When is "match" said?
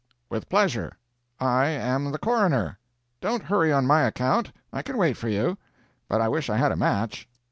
6.75-7.29